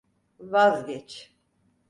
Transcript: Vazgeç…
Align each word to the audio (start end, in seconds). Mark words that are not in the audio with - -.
Vazgeç… 0.51 1.31